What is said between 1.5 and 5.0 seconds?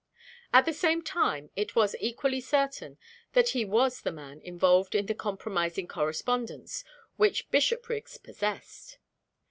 it was equally certain that he was the man involved